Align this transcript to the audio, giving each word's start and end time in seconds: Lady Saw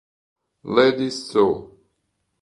Lady 0.75 1.11
Saw 1.13 1.53